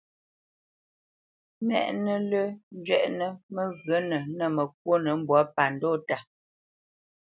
[1.67, 2.45] Mɛ́nǝ́ lǝ̂
[2.83, 6.17] zhwɛʼnǝ mǝghyǝ̌nǝ nǝ́ mǝkwónǝ mbwǎ pa ndɔʼta.